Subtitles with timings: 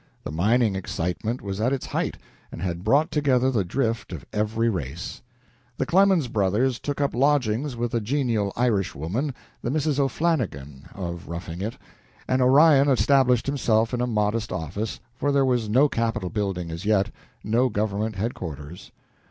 [0.23, 2.17] The mining excitement was at its height
[2.51, 5.21] and had brought together the drift of every race.
[5.77, 9.99] The Clemens brothers took up lodgings with a genial Irishwoman, the Mrs.
[9.99, 11.77] O'Flannigan of "Roughing It,"
[12.27, 16.83] and Orion established himself in a modest office, for there was no capitol building as
[16.83, 17.11] yet,
[17.43, 18.91] no government headquarters.